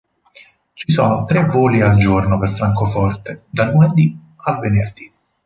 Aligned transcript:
Ci 0.73 0.91
sono 0.91 1.25
tre 1.25 1.45
voli 1.45 1.81
al 1.81 1.99
giorno 1.99 2.39
per 2.39 2.49
Francoforte, 2.49 3.43
dal 3.51 3.69
lunedì 3.69 4.17
al 4.37 4.57
venerdì. 4.57 5.13